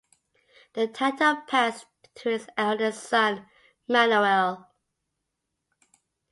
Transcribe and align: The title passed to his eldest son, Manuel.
The 0.73 0.87
title 0.87 1.43
passed 1.45 1.85
to 2.15 2.29
his 2.29 2.47
eldest 2.57 3.03
son, 3.03 3.45
Manuel. 3.87 4.67